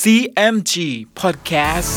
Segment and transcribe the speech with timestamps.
[0.00, 0.74] CMG
[1.20, 1.92] Podcast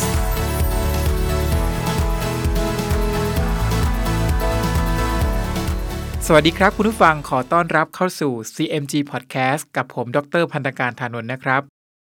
[6.26, 11.62] สวัสดีครับคุณผู้ฟังขอต้อนรับเข้าสู่ CMG Podcast กับผมดรพันธการธานนท์นะครับ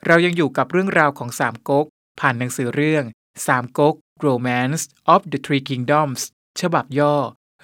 [0.05, 1.86] เรายังอยู่กับเรื่องราวของสามก๊ก
[2.20, 3.04] ผ่านหนังสือเรื่อง
[3.48, 3.96] สามก๊ก
[4.26, 4.82] Romance
[5.13, 6.22] of the Three Kingdoms
[6.62, 7.16] ฉบับย่อ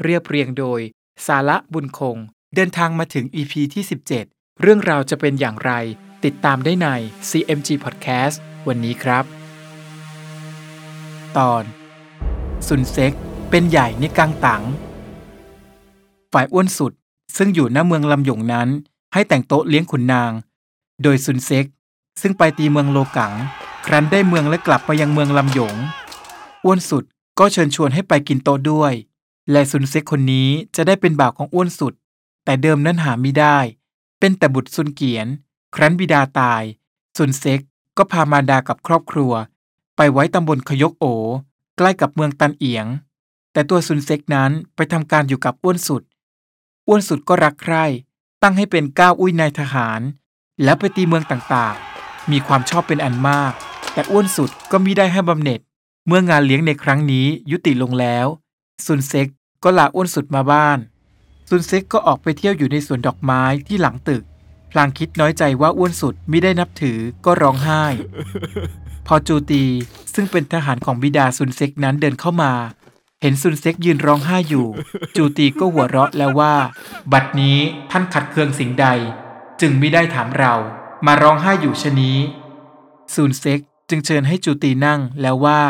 [0.04, 0.82] เรียบเรียงโดย
[1.28, 2.18] สาระบุญคง
[2.56, 3.84] เดินทางมาถึง EP ที่
[4.24, 5.74] 17 เรื่องราวจะเป็นอย่างไร
[6.26, 6.88] ติดตามได้ใน
[7.30, 8.36] CMG Podcast
[8.68, 9.26] วันนี้ครับ
[11.38, 11.64] ตอน
[12.68, 13.14] ซุนเซ็ก
[13.50, 14.64] เป็นใหญ่ในกังตัง
[16.34, 16.94] ฝ่ายอ้วนสุด
[17.38, 18.68] ซึ่งอยู่หน้าเมืองลำหยงนั้น
[19.14, 20.32] ให้แต่งโต๊ะเลี้ยงขุนนาง
[21.04, 21.66] โดยซุนเซ็ก
[22.22, 23.34] ซึ่งไปตีเมืองโลกัง
[23.86, 25.76] ครั้นได้เมืองและกลับมายังเมืองลำหยง
[26.66, 27.04] อ้วนสุด
[27.40, 28.94] ก็เชิญชวนให้ไปกินโต๊ะด้วย
[29.52, 31.94] และซุนเซ็กคนนี้จะได้เป็นบ่าวของอ้วนสุด
[32.46, 33.58] แต่เดิมนั้นหาไม่ได้
[34.20, 35.28] เป็นแต่บุตรซุนเกียน
[35.80, 36.64] ครั้นบิดาตาย
[37.18, 37.62] ซุนเซ็ก
[37.98, 39.34] ก็พามารดากับครอบครัว
[39.96, 41.06] ไปไว้ตำบลขยกโอ
[41.78, 42.86] ใกล้กับเมืองตันเอียง
[43.52, 46.04] แต่ตัวซุนเซ็กนั้นไปทำการอยู่กับอ้วนสุด
[46.88, 47.86] อ้วนสุดก็รักใคร่
[48.42, 50.02] ตั้งให้เป็นก้าวอุ้ยนายทหาร
[50.64, 53.54] แล้วไปตีเมืองต่างๆ มีความชอบเป็นอันมาก
[53.94, 55.60] แต่อ้วนสุดก็มิได้ให้บำเหน็จ
[56.08, 58.28] เมื่องานเลี้ยงในครั้งนี้ยุติลงแล้ว
[58.86, 59.28] ซุนเซ็ก
[59.64, 60.80] ก็ลาอ้วนสุดมาบ้าน
[61.50, 64.24] ซุนเซ็กก็ออกไปเที่ยวอยู่ในสวนดอกไม้ที่หลังตึก
[64.78, 67.84] ลางคิดน้อยใจว่าอ้วนสุดไม่ได้นับถือก็ร้องไห้
[69.08, 69.64] พอจูตี
[70.14, 72.54] ซึ่งเป็นทหารของบิดาซุนเซ็กนั้นเดินเข้ามา
[73.22, 74.68] เห็นซุนเซ็กยืนร้องไห้อยู่
[75.16, 76.56] จูตีก็หัวเราะแล้วว่า
[77.12, 77.58] บัดนี้
[77.92, 78.88] ท่านขัดเคืองสิ่งใด
[79.62, 80.54] จึงไม่ได้ถามเรา
[81.06, 82.18] มาร้องไห้อยู่ชะนี้
[83.14, 85.62] ซุนเซ็กจึงเชิญให้จูตีนั่งแล้วว่า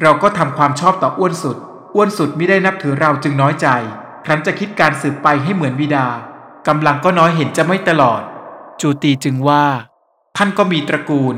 [0.00, 1.56] เราก็ทำความชอบต่ออ้วนสุด
[1.94, 3.68] อ้วนสุดไม่ได้นับถือเราจึงน้อยใจ
[4.24, 6.06] ครั้นจะคิดการสืบไปให้เหมือนบิดา
[6.68, 8.22] กำลังก็น้อยเห็นจะไม่ตลอด
[8.80, 9.64] จูตีจึงว่า
[10.36, 11.34] ท่านก็มีตระกูล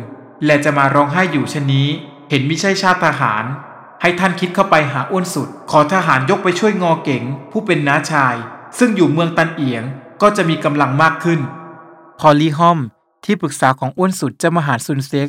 [0.47, 1.89] และจะมาร้องไห้อยู่ชะนี้
[2.31, 3.45] เห็นมิใช่ชาติทหาร
[4.01, 8.35] ให้ท่านคิดเข้าไปหาอ้วนสุด ขอทหารยกไปช่วยงอเก๋งผู้เป็นน้าชาย
[8.79, 9.85] ซึ่งอยู่เมืองตันเอียง
[10.23, 11.41] ก็จะมีกำลังมากขึ้น
[12.21, 12.79] พอลิฮอม
[13.25, 15.29] ที่ปรึกษาของอ้วนสุดจะมาหาซุนเซ็ก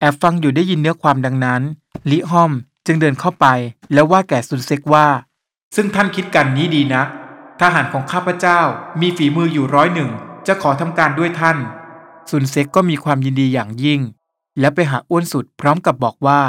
[0.00, 1.62] แอบฟังอยู่ได้ยินเนื้อความดังนั้น
[2.10, 2.52] ลิฮอม
[2.86, 3.46] จึงเดินเข้าไป
[3.92, 5.06] แล้วว่าแก่ซุนเซ็กว่า
[5.74, 7.02] ซึ่งท่านคิดกันนี้ดีนะ
[7.60, 8.60] ทหารของข้าพเจ้า
[9.00, 10.10] มีฝีมืออยู่ร้อยหนึ่ง
[10.46, 11.58] จะขอทำการด้วยท่าน
[12.30, 14.00] ซุนเซ็กก็มีความยินดีอย่างยิ่ง
[14.60, 16.40] และไปหาอ้วนสุดพร้อมกับบอกว่า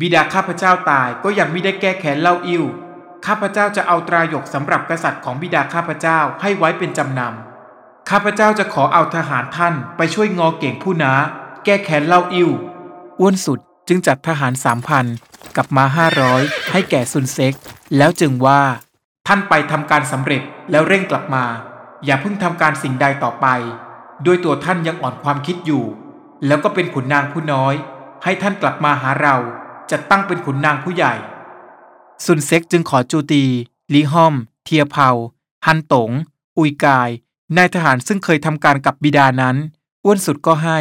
[0.00, 2.64] บิดาข้าพเจ้าตายก็ยังไม่ได้แก้แค้นเล่าอิ้ว
[3.26, 11.12] ข้าพเจ้าจะเอาตราหยกสำหรับกษัตริย์ของบิดาข้าพเจ้าให้ไว้เป็นจำนำข้าพเจ้าจะขอเอาทหารท่านไปช่วยงอเก่งผู้น้า
[11.64, 12.50] แก้แค้นเล่าอิ้ว
[13.20, 13.58] อ้วนสุด
[13.88, 15.06] จึงจัดทหารสามพัน
[15.56, 16.42] กับมาห้าร้อย
[16.72, 17.54] ให้แก่ซุนเซ็ก
[17.96, 18.62] แล้วจึงว่า
[19.28, 21.44] ท่านไปทำการสำเร็จแล้วเร่งกลับมา
[22.04, 23.46] อย่าเพิ่งทำการสิ่งใดต่อไป
[24.26, 25.84] ด้วยตัวท่านยังอ่อนความคิดอยู่
[26.46, 27.74] แล้วก็เป็นขุนนางผู้น้อย
[28.24, 29.36] ให้ท่านกลับมาหาเรา
[29.90, 31.14] จะตั้งเป็นขุนนางผู้ใหญ่
[32.24, 33.44] ซุนเซ็กจึงขอจูตี
[33.94, 34.34] ลีฮอม
[34.64, 35.08] เทียเผา
[35.66, 36.10] ฮันตง
[36.58, 37.10] อุยกาย
[37.56, 39.56] นายทหารซึ่งเคยทำการกับบิดานั้น
[40.04, 40.78] อ้วนสุดก็ให้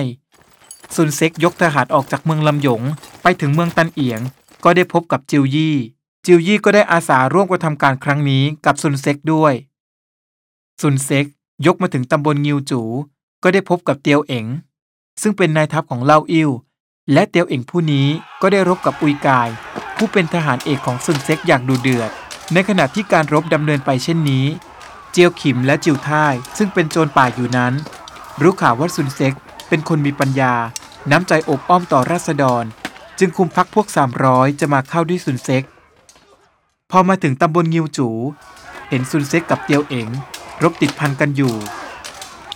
[0.95, 2.81] ซุนเซ็กยกทหารออกจากเมืองลำหยง
[3.21, 4.21] ไปถึงเมืองตันเอียง
[4.63, 5.75] ก็ได้พบกับจิวยี่
[6.25, 9.53] จิวยี่ก็ได้อาสาร่วมกระทำการครั้งนี้กับซุนเซ็กด้วย
[10.81, 11.25] ซุนเซ็ก
[11.65, 12.81] ยกมาถึงตำบลงิวจู
[13.43, 14.45] ก็ได้พบกับเตียวเอ๋ง
[15.21, 16.49] ซึ่งเป็นนายทัพของเล่าอิ้ว
[17.13, 18.07] และเตียวเอ๋งผู้นี้
[18.41, 19.49] ก็ได้รบกับอุยกาย
[19.95, 22.11] ผู้เป็นทหารเอกของซุนเซ็กอย่างดุเดือด
[22.53, 24.45] ในขณะที่การรบดำเนินไปเช่นนี้
[25.11, 27.73] เจียวขิมและจิวท่าย ซึ่งเป็นโจรป่าอยู่นั้น
[28.41, 29.33] รู้ข่าวว่าซุนเซ็ก
[29.67, 30.53] เป็นคนมีปัญญา
[31.11, 32.63] น้ำใจอบอ้อมต่อราษฎร
[33.19, 33.87] จึงคุมพักพวก
[34.23, 35.65] 300 จะมาเข้าด้วยซุนเซ็ก
[36.91, 38.09] พอมาถึงตำบลงิวจู
[38.89, 40.09] เห็นซุนเซ็กกับเตียวเอ๋ง
[40.63, 41.55] รบติดพันกันอยู่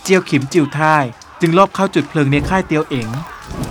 [0.02, 1.04] เจียวขิมจิวท่าย
[1.40, 3.08] จึงลอบเข้าจุดเพลิงในค่ายเตียวเอ๋ง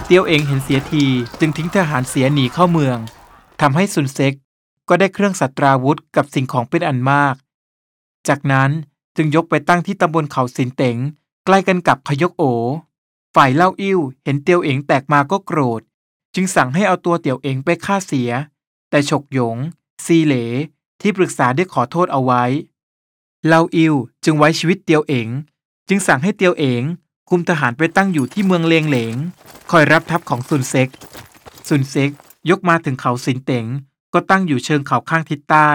[0.05, 1.05] เตียวเอ๋งเห็นเสียที
[1.39, 2.97] จึงทิ้งทหารเสียหนีเข้าเมือง
[3.61, 4.33] ทำให้ซุนเซ็ก
[4.89, 7.35] ก็ได้เครื่องสัตราวุธกับสิ่งของเป็นอันมาก
[8.27, 8.69] จากนั้น
[9.15, 10.97] จึงยกไปตั้งที่ตำบลเขาสินเต๋ง
[11.45, 12.43] ใกล้กันกับพยกโอ
[13.35, 15.81] ฝ่ายเล่าอิ่วเห็นเตียวเอ๋งแตกมาก็โกรธ
[16.35, 18.31] จึงสั่งให้เอาตัวเตียวเอ๋งไปฆ่าเสีย
[18.89, 19.57] แต่ฉกหยง
[20.05, 20.33] ซีเหล
[21.01, 22.43] ที่ปรึกษาได้ขอโทษเอาไว้
[23.47, 23.93] เลาอิว
[24.23, 25.29] จึงไว้ชีวิตเตียวเอ๋ง
[25.87, 26.83] จึงสั่งให้เตียวเอ๋ง
[27.29, 29.15] คุมทหารไปตั้งอยู่ที่เมืองเลงเหลง
[29.71, 30.89] คอยรับทัพของซุนเซ็ก
[31.67, 32.11] ซุนเซ็ก
[32.49, 33.65] ยกมาถึงเขาสินเต๋ง
[34.13, 35.69] ก็ตั้งอยู่เชิงเขาข้างทิศใต้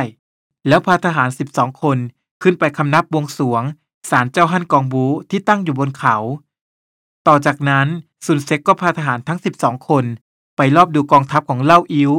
[0.68, 1.98] แล้วพาทหาร 12 คน
[2.42, 3.62] ขึ้นไปคำนับบวงสรวง
[4.10, 6.16] ศาลเจ้าฮั่นกองบูที่ตั้งอยู่บนเขา
[7.26, 7.86] ต่อจากนั้น
[8.26, 10.04] ซุนเซ็กก็พาทหารทั้ง 12 คน
[10.56, 12.12] ไปรอบดูกองทัพของเล่าอิว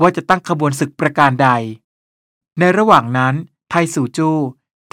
[0.00, 1.48] ว่าจะตั้งขบวนศึกประการใด
[2.58, 3.34] ในระหว่างนั้น
[3.70, 4.36] ไทสูจู้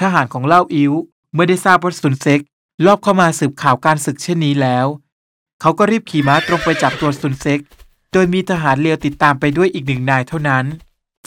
[0.01, 0.93] ทหารของเล่าอิว
[1.33, 2.41] เมื่อได้ทราบว่าซุนเซ็ก
[2.85, 4.85] ลอบเข้ามาสืบข่าวการศึกเช่นนี้แล้ว
[5.61, 7.59] เขาก็รีบขี่ม้าตรงไปจับตัวซุนเซ็ก
[8.11, 10.65] โดยมีทหารเลียวติดตามไปด้วยอีกหนึ่งนายเท่านั้น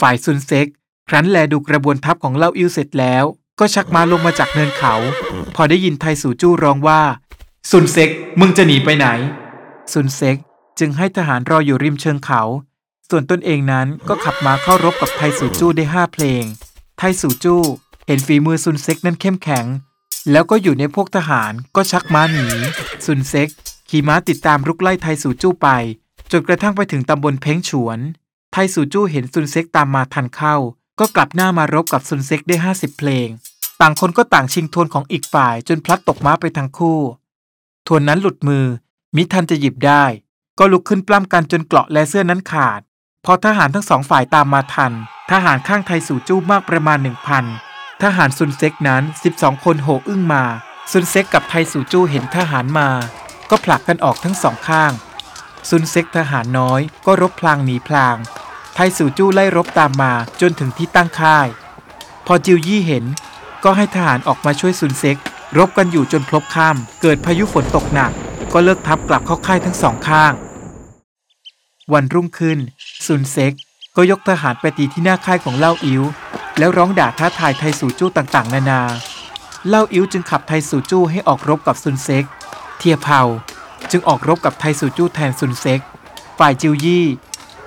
[0.01, 0.67] ฝ่ายซุนเซ็ก
[1.09, 3.25] ครั้นแลดูกระบวนทัพของเล่าอิวเสร็จแล้ว
[3.61, 4.95] ก็ชักม้าลงมาจากเนินเขา
[5.55, 7.01] พอได้ยินไทสูจู้ร้องว่า
[7.71, 8.11] ซุนเซ็ก
[8.41, 9.07] มึงจะหนีไปไหน
[9.93, 10.37] ซุนเซ็ก
[10.79, 12.43] จึงให้ทหารรออยู่ริมเชิงเขา
[13.11, 16.45] ส่วนตนเองนั้นก็ขับม้าเข้ารบกับไทสูจู้ได้ห้าเพลง
[16.99, 17.63] ไทสูจู้
[18.07, 19.67] เห็นฝีมือซุนเซ็กนั้นเข้มแข็ง
[20.31, 22.47] แล้วก็อยู่ในพวกทหารก็ชักม้าหนี
[23.07, 23.49] ซุนเซ็ก
[23.89, 25.69] ขี่ม้าติดตามรุกไล่ไทสูจู้ไป
[26.33, 27.99] จนกระทั่งไปถึงตำบลเพ้งฉวน
[28.53, 30.57] ไทสูจู้เห็นซุนเซ็กตามมาทันเข้า
[31.01, 33.29] ก็กลับหน้ามารบกับซุนเซ็กได้ห้าสิบเพลง
[33.81, 37.01] ต่างคนก็ต่างชิงทวนของอีกฝ่ายจนพลัดตกม้าไปทั้งคู่
[37.87, 38.65] ทวนนั้นหลุดมือ
[39.17, 40.05] มิทันจะหยิบได้
[40.59, 42.81] ก็ลุกขึ้นปล้ำกันจนเกราะและเสื้อนั้นขาด
[43.27, 44.93] พอทหารทั้งสองฝ่ายตามมาทัน
[45.31, 47.45] ทหารข้างไทสู่จู้มากประมาณหนึ่งพัน
[48.03, 49.03] ทหารซุนเซ็กนั้น
[49.35, 50.45] 12 คนโห่อึ้งมา
[50.93, 52.89] ซุนเซ็กกับไทสู่จู้เห็นทหารมา
[53.51, 54.93] ก็ผลักกันออกทั้งสองข้าง
[55.69, 58.17] ซุนเซ็กทหารน้อย ก็รบพลางหนีพลาง
[58.75, 61.47] ไทสู่จู้ไล่รบตามมาจนถึงที่ตั้งค่าย
[62.27, 63.05] พอจิวยี่เห็น
[63.65, 65.19] ก็ให้ทหารออกมาช่วยซุนเซ็ก
[65.59, 68.13] รบกันอยู่จนพลบค่ำเกิดพายุฝนตกหนัก
[68.53, 70.35] ก็เลิกทัพกลับเข้าค่ายทั้งสองข้าง
[71.93, 72.59] วันรุ่งขึ้น
[73.07, 73.53] ซุนเซ็ก
[73.97, 76.03] ก็ยกทหารไปตีที่หน้าค่ายของเล่าอิ๋ว
[76.59, 78.81] แล้วร้องด่าท้าทายไทสูจู้ต่างๆ นานา
[79.69, 82.25] เล่าอิ๋วจึงขับไทสูจู้ให้ออกรบกับซุนเซ็ก
[82.79, 83.21] เทียเผา
[83.91, 85.81] จึงออกรบกับไทสูจู้แทนซุนเซ็ก
[86.39, 87.07] ฝ่ายจิวยี่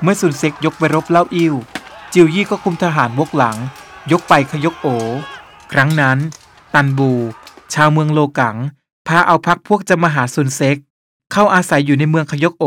[0.01, 1.53] เมื่อซุนเซ็กยกไปรบเล่าอิ๋ว
[2.13, 3.57] จิวยี่ก็คุมทหารวกหลัง
[4.11, 4.87] ยกไปขยกโอ
[5.71, 6.17] ครั้งนั้น
[6.73, 7.11] ตันบู
[7.73, 8.55] ชาวเมืองโลกัง
[9.07, 10.77] พาเอาพักพวกจะมาหาซุนเซ็ก
[11.31, 12.65] เข้าอาศัยอยู่ในเมืองขยกโอ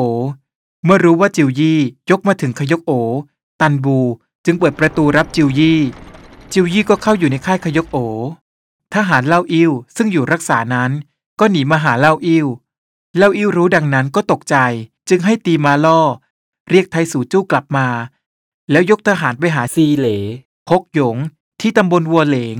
[0.84, 1.78] เมื่อรู้ว่าจิวยี่
[2.10, 2.92] ยกมาถึงขยกโอ
[3.60, 3.98] ตันบู
[4.44, 5.80] จึงเปิดประตูรับจิวยี่
[6.52, 7.98] จิวยี่ก็เข้าอยู่ในค่ายขยกโอ
[8.94, 10.90] ทหารเล่าอิวซึ่งอยู่รักษานั้น
[11.40, 12.46] ก็หนีมาหาเล่าอิว
[13.16, 14.56] เล่าอิวรู้ดังนั้นก็ตกใจ
[15.08, 16.00] จึงให้ตีมาล่อ
[16.70, 17.86] เรียกไทสู่จู้กลับมา
[18.70, 20.08] แล้วยกทหารไปหาซีเหล
[20.68, 21.16] พกหยง
[21.60, 22.56] ที่ตำบลวัวเหลง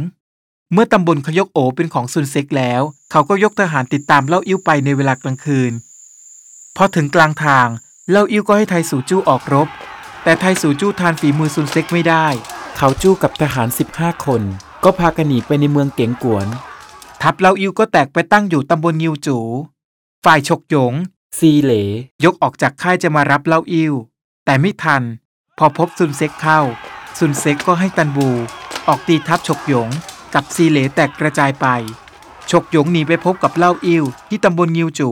[0.72, 5.72] เมื่อตำบลขยกโอเป็นของซุนเซ็กแล้ว เขาก็ยกทหารติดตามเล่าอิ้วไปในเวลากลางคืน
[6.76, 7.69] พอถึงกลางทาง
[8.10, 9.68] เล่าอิ้วก็ให้ไทสู่จู้ออกรบ
[10.22, 12.26] แต่ไทสู่จู้ทานฝีมือซุนเซ็กไม่ได้
[12.76, 14.42] เขาจู้กับทหาร 15 คน
[14.84, 16.46] ก็พากันหนีไปในเมืองเก๋งกวน
[17.22, 19.38] ทัพเล่าอิ้วก็แตกไปตั้งอยู่ตำบลยิวจู
[20.24, 20.92] ฝ่ายฉกหยง
[21.38, 21.72] ซีเหล
[22.24, 23.94] ยกออกจากค่ายจะมารับเล่าอิ้ว
[24.44, 25.02] แต่ไม่ทัน
[25.58, 26.60] พอพบซุนเซ็กเข้า
[27.18, 28.28] ซุนเซ็กก็ให้ตันบู
[28.88, 29.88] ออกตีทัพฉกหยง
[30.34, 31.66] กับซีเหลแตกกระจายไป
[32.50, 35.10] ฉกหยงหนีไปพบกับเล่าอิวที่ตำบลงิวจู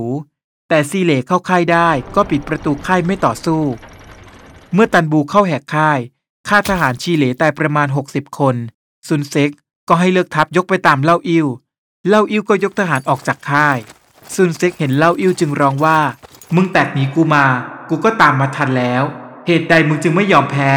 [0.69, 3.63] แต่ซีเหลเข้าค่ายได้ก็ปิดประตูค่ายไม่ต่อสู้
[4.73, 5.99] เมื่อตันบูเข้าแหกค่าย
[6.49, 8.57] ฆ่าทหารชีเหลตายประมาณ 60 คน
[9.09, 9.51] ซุนเซ็ก
[9.89, 11.47] ก็ให้เลิกทัพยกไปตามเล่าอิว
[12.09, 13.79] เล่าอิวก็ยกทหารออกจากค่าย
[14.35, 15.99] ซุนเซ็กเห็นเล่าอิวจึงร้องว่า
[16.55, 17.45] มึงแตกหนีกูมา
[17.89, 19.03] กูก็ตามมาทันแล้ว
[19.47, 20.71] เหตุใดมึงจึงไม่ยอมแพ้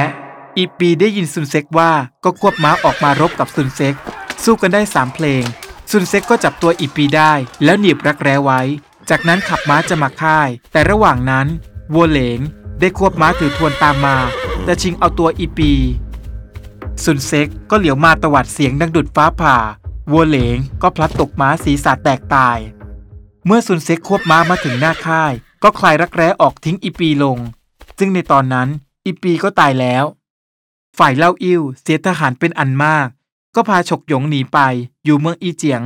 [0.57, 1.91] อีปีได้ยินซุนเซ็กว่า
[2.23, 3.95] ก็ควบม้าออกมารบกับซุนเซ็ก
[4.43, 5.43] สู้กันได้สามเพลง
[5.91, 7.33] ซุนเซ็กก็จับตัวอีปีได้
[7.63, 8.61] แล้วหนีบรักแร้ไว้
[9.13, 11.47] จากนั้นขับม้าจะมาค่าย แต่ระหว่างนั้น
[11.93, 12.39] วัวเหลง
[12.79, 14.17] ได้ควบม้าถือทวนตามมา
[14.67, 15.71] จะชิงเอาตัวอีปี
[17.03, 19.57] ซุนเซ็กก็เหลียวมาตวาดเสียงดังดุจฟ้าผ่า
[20.11, 22.57] วัวเหลงก็พลัดตกม้าศีรษะแตกตาย
[23.45, 25.33] เมื่อซุนเซ็กควบม้ามาถึงหน้าค่าย
[25.63, 27.37] ก็คลายรักแร้ออกทิ้งอีปีลง
[27.97, 28.67] ซึ่งในตอนนั้น
[29.05, 30.03] อีปีก็ตายแล้ว
[30.97, 33.07] ฝ่ายเล่าอิ้วเสียทหารเป็นอันมาก
[33.55, 34.59] ก็พาฉกหยงหนีไป
[35.03, 35.83] อยู่เมืองอีเจียง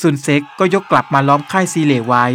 [0.00, 2.26] ซุนเซ็กก็ยกกลับมาล้อมค่ายซีเหลไว้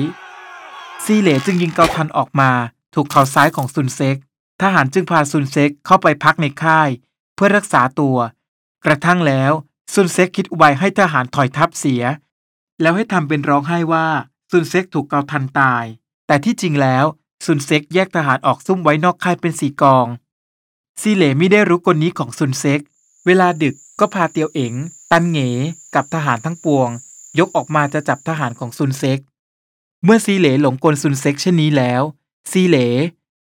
[1.03, 2.51] ซีเหลจึงยิงเกาทัณฑ์ออกมา
[2.93, 4.17] ถูกเข่าซ้ายของซุนเซ็ก
[4.61, 6.89] ทหารจึงพาซุนเซ็กเข้าไปพักในค่าย
[7.35, 8.17] เพื่อรักษาตัว
[8.85, 9.51] กระทั่งแล้ว
[9.93, 12.03] ซุนเซ็กคิดอุบายให้ทหารถอยทัพเสีย
[12.81, 14.07] แล้วให้ทำเป็นร้องไห้ว่า
[14.51, 15.85] ซุนเซ็กถูกเกาทัณฑ์ตาย
[16.27, 17.05] แต่ที่จริงแล้ว
[17.45, 20.07] ซุนเซ็กแยกทหารออกซุ่มไว้นอกค่ายเป็นสี่กอง
[21.01, 22.81] ซีเหลไม่ได้รู้กลนี้ของซุนเซ็ก
[23.25, 24.73] เวลาดึกก็พาเตียวเอ๋ง
[25.11, 25.39] ตันเหง
[25.95, 26.89] กับทหารทั้งปวง
[27.39, 29.19] ยกออกมาจะจับทหารของซุนเซ็ก
[30.07, 32.01] เมื่อซีเหลหลงกลซุนเซ็กเช่นนี้แล้ว
[32.51, 32.77] ซีเหล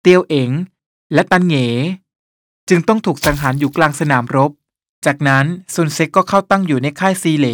[0.02, 0.52] เตียวเอ๋ง
[1.14, 1.56] และตันเหง
[2.70, 4.52] จึงต้องถูกสังหารอยู่กลางสนามรบ
[5.06, 7.48] จากนั้นซุนเซ็กก็เข้าตั้งอยู่ในค่ายซีเหล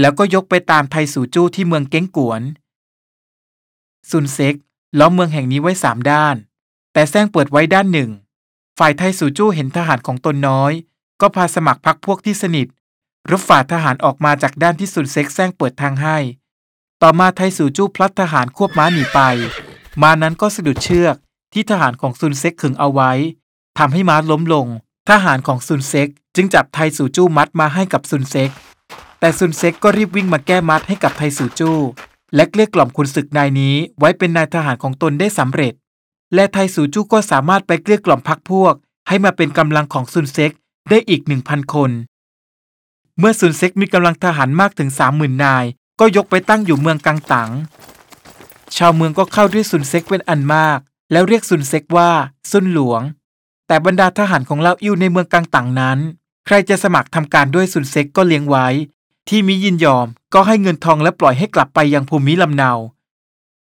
[0.00, 2.42] แล้วก็ยกไปตามไทสู่จู้ที่เมืองเก้งกวน
[4.10, 4.54] ซุนเซ็ก
[4.98, 6.36] ล้อมเมืองแห่งนี้ไว้สามด้าน
[6.92, 8.10] แต่แซงเปิดไว้ด้านหนึ่ง
[8.78, 10.72] ฝ่ายไทสู่จู้เห็นทหารของตนน้อย
[11.20, 12.66] ก็พาสมัครพักพวกที่สนิท
[13.30, 16.18] รบฝ่าทหารออกมาจากด้านที่ซุนเซ็กแสร้งเปิดทางให้
[17.02, 19.20] ต่อมาไทสู่จู้พลัดทหารควบม้าหนีไป
[20.02, 21.16] ม้านั้นก็สะดุดเชือก
[21.52, 23.12] ที่ทหารของซุนเซ็กขึงเอาไว้
[23.78, 24.66] ทำให้ม้าล้มลง
[25.10, 28.50] ทหารของซุนเซ็กจึงจับไทสู่จู้มัดมาให้กับซุนเซ็ก
[29.20, 31.78] แต่ซุนเซ็กก็รีบวิ่งมาแก้มัดให้กับไทสู่จู้
[32.34, 35.72] และเกลี้ยกล่อมขุนศึกนายนี้ไว้เป็นนายทหารของตนได้สำเร็จ
[36.34, 38.74] และไทสูจู้ก็สามารถไปเกลี้ยกล่อมพรรคพวก
[39.08, 40.52] ให้มาเป็นกำลังของซุนเซ็ก
[40.90, 41.90] ได้อีกหนึ่งพันคน
[43.18, 45.66] เมื่อซุนเซ็กมีกำลังทหารมากถึงสามหมื่นนาย
[46.00, 47.50] ก็ยกไปตั้งอยู่เมืองกังตั๋ง
[48.76, 50.78] ชาวเมืองก็เข้าด้วยซุนเซ็กเป็นอันมาก
[51.12, 52.10] แล้วเรียกซุนเซ็กว่า
[52.50, 53.02] ซุนหลวง
[53.66, 55.98] แต่บรรดาทหารของเลาอิ้วในเมืองกังตั๋งนั้น
[56.46, 58.66] ใครจะสมัครทำการด้วยซุนเซ็กก็เลี้ยงไว้
[59.28, 62.72] ที่มิยินยอมก็ให้เงินทองและปล่อยให้กลับไปยังภูมิลำเนา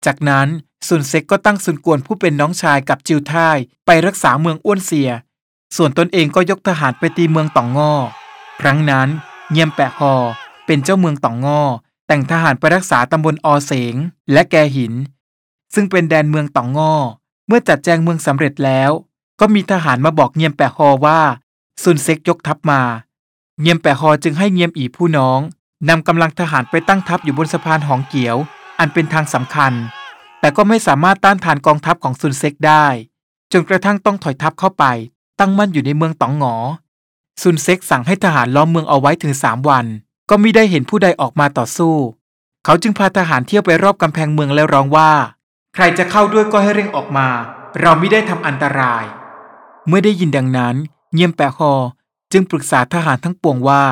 [0.07, 0.49] จากนั้น
[0.88, 5.11] ซุนเซ็กก็ตั้งซุนกวนผู้เป็นน้องชายกับจิวท่ายไปรักษาเมืองอ้วนเสีย
[5.76, 7.93] ส่วนตนเองก็ยกทหารไปตีเมืองต่องงอ
[8.61, 9.09] ครั้งนั้น
[9.50, 10.14] เงียมแปะฮอ
[10.67, 11.61] เป็นเจ้าเมืองต่องงอ
[12.07, 13.95] แต่งทหารไปรักษาตำบลอเสง
[14.33, 14.93] และแกหิน
[15.75, 16.95] ซึ่งเป็นแดนเมืองต่องงอ
[17.47, 18.91] เมื่อจัดแจงเมืองสำเร็จแล้ว
[19.41, 21.21] ก็มีทหารมาบอกเงียมแปะฮอว่า
[21.83, 22.81] ซุนเซ็กยกทัพมา
[23.61, 25.41] เงียมแปะฮอจึงให้เงียมอีผู้น้อง
[25.89, 28.37] นำกำลังทหารไปตั้งทัพอยู่บนสะพานหองเกียว
[28.79, 29.73] อันเป็นทางสำคัญ
[30.41, 32.87] แต่ก็ไม่สามารถต้านทานกองทัพของซุนเซ็กได้
[33.53, 34.85] จนกระทั่งต้องถอยทัพเข้าไป
[35.39, 36.55] ตั้งมั่นอยู่ในเมืองตองหงอ
[37.43, 39.87] ซุนเซ็กสั่งให้ทหารล้อมเมืองเอาไว้ถึงสามวัน
[40.31, 41.95] ก็ม่ได้เห็นผู้ใดออกมาต่อสู้
[42.64, 45.12] เขาจึงพาทหารเที่ยวไปรอบกำแพงเมืองแล้วร้องว่า
[45.75, 47.28] ใครจะเข้าด้วยก็ให้เร่งออกมา
[47.81, 49.04] เราไม่ได้ทำอันตราย
[49.87, 50.75] เมื่อได้ยินดังนั้น
[51.14, 51.73] เงียมแปะฮอ
[52.33, 53.85] จึงปรึกษาทหารทั้งปวงว่า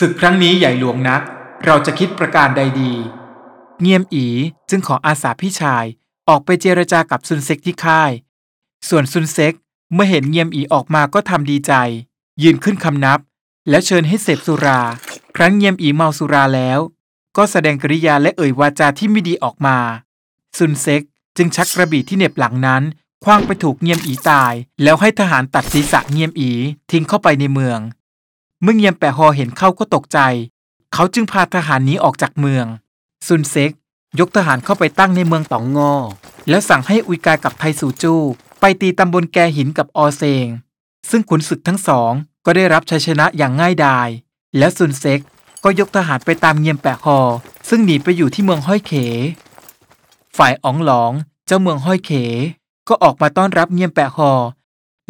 [0.00, 1.22] ศึกครั้งนี้ใหญ่หลวงนัก
[1.64, 2.92] เราจะคิดประการใดดี
[3.80, 4.26] เงียมอี
[4.70, 5.84] จึงขออาสาพี่ชาย
[6.28, 8.10] ออกไปเจรจากับซุนเซ็กที่ค่าย
[8.88, 9.54] ส่วนซุนเซ็ก
[9.92, 11.72] เมื่อเห็นเงียมอีออกมาก็ทำดีใจ
[12.42, 13.18] ยืนขึ้นคำนับ
[13.70, 14.80] แล้วเชิญให้เสพสุรา
[15.36, 16.78] ครั้งเงียมอีเมาสุราแล้ว
[17.36, 19.78] ก็แสดงกริยาและเอ่ยวาจาที่ไม่ดีออกมา
[20.58, 21.02] ซุนเซ็ก
[21.36, 22.82] จึงชักกระบี่ที่เหน็บหลังนั้น
[23.24, 26.50] คว้างไปถูกเงียมอีตาย แล้วให้ทหารตัดศีรษะเงียมอี
[26.90, 27.78] ทิ้งเข้าไปในเมือง
[28.62, 30.18] เมื่อเงียมแปะฮอเห็นเข้าก็ตกใจ
[30.94, 32.66] เขาจึงพาทหารนี้ออกจากเมือง
[33.26, 33.72] ซุนเซ็ก
[34.20, 35.92] ยกทหารเข้าไปตั้งในเมืองตองงอ
[36.48, 38.14] แล้วสั่งให้อุยกายกับไทสูจู
[38.60, 40.46] ไปตีตำบลแกหินกับออเซง
[41.10, 42.12] ซึ่งขุนศึกทั้งสอง
[42.44, 44.08] ก็ได้รับชัยชนะอย่างง่ายดาย
[44.58, 45.20] และซุนเซ็ก
[45.64, 47.18] ก็ยกทหารไปตามเงียมแปะฮอ
[47.68, 48.92] ซึ่งหนีไปอยู่ที่เมืองห้อยเข
[50.36, 51.12] ฝ่ายอ๋องหลอง
[51.46, 52.12] เจ้าเมืองห้อยเข
[52.88, 54.32] ก็ออกมาต้อนรับเงียมแปะฮอ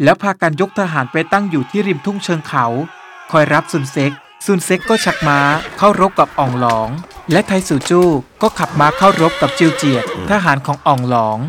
[0.03, 2.65] แล้วพากันยกทหารไปตั้งอยู่ที่ริมทุ่งเชิงเขา
[3.31, 4.11] คอยรับซุนเซ็ก
[4.45, 5.39] ซุนเซ็กก็ชักม้า
[5.77, 6.89] เข้ารบกับอ่องหลอง
[7.31, 8.07] และไทสูจู้
[8.41, 11.39] ก็ขับม้าเข้ารบกับจิวเจียดทหารของอ่องหลอง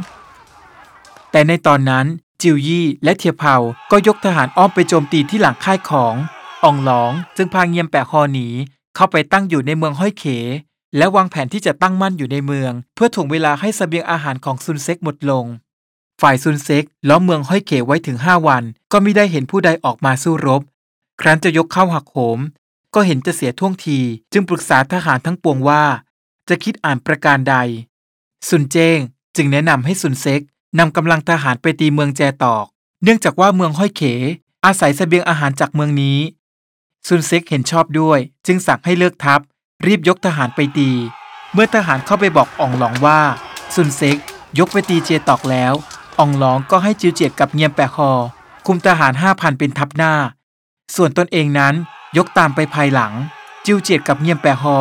[1.31, 2.07] แต่ในตอนนั้น
[2.43, 3.57] จิวยี่และเทียเผา
[3.91, 6.15] ก็ยกทหารอ้อมไปโจมตีที่หลังค่ายของ
[6.65, 8.49] อองหลองจึงพาเงียมแปะฮอหนี
[8.95, 10.25] เข้าไปตั้งอยู่ในเมืองห้อยเข
[10.97, 15.47] และวางแผนที่จะตั้งมั่นอยู่ในเมือง เพื่อถ่วงเวลาให้สเสบียงอาหารของซุนเซ็กหมดลง
[16.21, 20.63] ฝ่ายซุนเซ็กล้อมเมืองห้อยเขไว้ถึงห้าวัน ก็ไม่ได้เห็นผู้ใดออกมาสู้รบ
[21.21, 22.39] ครั้นจะยกเข้าหักโหม
[22.95, 23.99] ก็เห็นจะเสียท่วงที
[24.33, 25.83] จึงปรึกษาทหารทั้งปวงว่า
[26.49, 27.57] จะคิดอ่านประการใด
[28.49, 28.99] ซุนเจง
[29.37, 30.41] จึงแนะนำให้ซุนเซ็ก
[30.79, 32.67] นำกำลังทหารไปตีเมืองแจตอก
[33.03, 34.03] เนื่องจากว่าเมืองห้อยเข
[34.65, 36.19] อาศัยเสบียงอาหารจากเมืองนี้
[37.07, 39.41] ซุนเซ็กเห็นชอบด้วย จึงสั่งให้เลิกทัพ
[39.87, 40.91] รีบยกทหารไปตี
[41.53, 43.21] เมื่อทหารเข้าไปบอกอ่องหลองว่า
[43.75, 44.17] ซุนเซ็ก
[44.59, 45.75] ยกไปตีเจตอกแล้ว
[46.19, 48.11] อ่องหลองก็ให้จิวเจียดกับเงียมแปะฮอ
[48.67, 50.13] คุมทหารห้าพันเป็นทัพหน้า
[50.97, 51.75] ส่วนตนเองนั้น
[52.17, 53.13] ยกตามไปภายหลัง
[53.65, 54.79] จิวเจียดกับเงียมแปะฮอ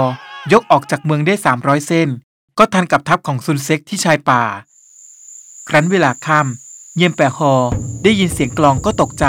[0.51, 2.09] ยกออกจากเมืองได้ 300 เส้น
[2.57, 4.43] ก็ทันกับทัพของซุนเซ็กที่ชายป่า
[5.69, 7.53] ครั้นเวลาค่ำเงียมแปะฮอ
[8.03, 9.25] ได้ยินเสียงกลองก็ตกใจ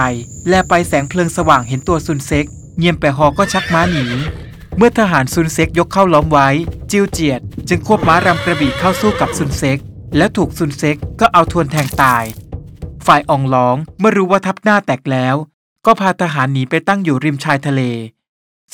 [0.49, 2.47] แลไปแสงเพลิงสว่างเห็นตัวซุนเซ็ก
[2.79, 4.07] เงียมแปะฮอก็ชักม้าหนี
[4.77, 6.49] เมื่อทหารซุนเซ็กยกเข้าล้อมไว้
[6.91, 9.79] จิวเจียด จึงควบม้ารำกระบี่เข้าสู้กับซุนเซ็ก
[10.17, 12.25] และถูกซุนเซ็กก็เอาทวนแทงตาย
[13.07, 15.37] ฝ่ายอ่องหลองเมื่อรู้ว่าทัพหน้าแตกแล้ว
[15.87, 17.83] ก็พาทหารหนีไปตั้งอยู่ริมชายทะเล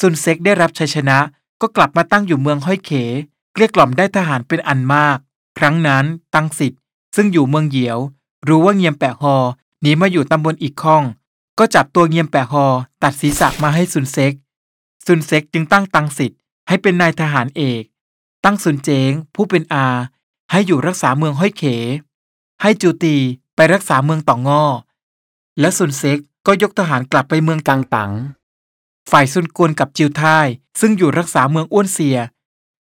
[0.01, 1.19] ซุนเซ็กได้รับชัยชนะ
[1.61, 2.91] ก็กลับมาตั้งอยู่เมืองห้อยเข
[3.53, 5.19] เกลี้ยกล่อมได้ทหารเป็นอันมาก
[5.59, 6.05] ครั้งนั้น
[6.35, 6.81] ตั้งสิทธิ์
[7.17, 7.99] ซึ่งอยู่เมืองเหยียว
[8.49, 9.37] รู้ว่าเงียมแปะฮอ
[9.83, 11.03] หนีมาอยู่ตำบลอีกข้อง
[11.59, 12.67] ก็จับตัวเงียมแปะฮอ
[13.03, 14.33] ตัดศีรษะมาให้ซุนเซ็ก
[15.07, 17.83] ซุนเซ็กจึงตั้งตังสิทธิ์ให้เป็นนายทหารเอก
[18.45, 19.87] ตั้งซุนเจงผู้เป็นอา
[20.51, 21.65] ให้อยู่รักษาเมืองห้อยเข
[22.63, 23.17] ให้จูตี
[23.55, 24.65] ไปรักษาเมืองต่องงอ
[25.61, 28.13] และซุนเซ็กก็ยกทหารกลับไปเมืองกางตัง
[29.11, 30.47] ฝ่ายซุนกวนกับจิวท่าย
[30.81, 32.19] ซึ่งอยู่รักษาเมืองอ้วนเสีย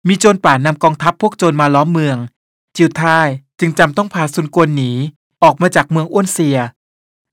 [0.09, 2.17] มีโจรป่านำกองทัพพวกโจรมาล้อมเมือง
[2.77, 3.29] จิวท่าย
[3.61, 4.93] จึงจำต้องพาซุนกวนหนี
[5.43, 6.59] ออกมาจากเมืองอ้วนเสีย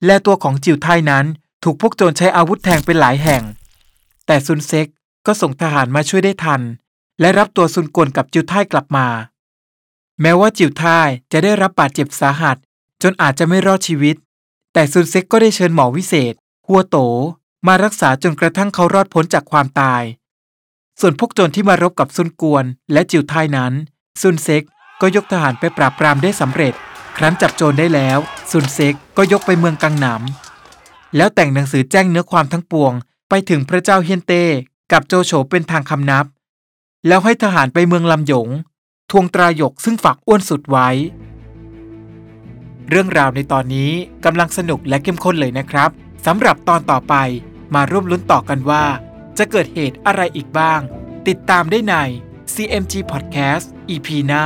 [0.05, 1.25] และตัวของจิวไทนั้น
[1.63, 3.43] ถูกพวกโจรใช้อาวุธแทงเป็นหลายแห่ง
[4.25, 4.87] แต่ซุนเซ็ก
[5.25, 6.61] ก็ส่งทหารมาช่วยได้ทัน
[7.19, 9.07] และรับตัวซุนกวนกับจิวไท่กลับมา
[10.21, 10.99] แม้ว่าจิวไท่
[11.31, 12.57] จะได้รับบาดเจ็บสาหัส
[13.01, 14.15] จนอาจจะไม่รอดชีวิต
[14.73, 16.33] แต่ซุนเซ็กก็ได้เชิญหมอวิเศษ
[16.67, 16.97] ฮัวโต๋
[17.67, 20.03] มารักษาจนกระทั่งเขารอดพ้นจากความตาย
[20.99, 23.73] ส่วนพวกโจรที่มารบกับซุนกวนและจิวไทนั้น
[24.21, 24.63] ซุนเซ็ก
[25.01, 26.73] ก็ยกทหารไปปราบปรามได้สำเร็จ
[27.17, 28.17] ครั้นจับโจรได้แล้ว
[28.51, 32.93] ซุนเซ็กก็ยกไปเมืองกังหนำแล้วแต่งหนังสือแจ้งเนื้อความทั้งปวง
[33.29, 34.43] ไปถึงพระเจ้าเฮียนเต้
[34.91, 36.25] กับโจโฉเป็นทางคำนับ
[37.07, 38.49] แล้วให้ทหารไปเมืองลำหยง
[39.11, 40.89] ทวงตราหยกซึ่งฝากอ้วนสุดไว้
[42.89, 43.91] เรื่องราวในตอนนี้
[44.25, 45.89] กำลังสนุกและเข้มข้นเลยนะครับ
[46.25, 47.15] สำหรับตอนต่อไป
[47.75, 48.85] มาร่วมลุ้นต่อกันว่า
[49.37, 50.79] จะเกิดเหตุอะไรอีกบ้าง
[51.27, 51.95] ติดตามได้ใน
[52.53, 54.45] CMG Podcast EP หน้า